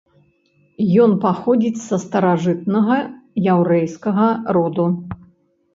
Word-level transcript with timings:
Ён 1.03 1.11
паходзіць 1.25 1.83
са 1.89 1.99
старажытнага 2.07 2.97
яўрэйскага 3.55 4.27
роду. 4.57 4.93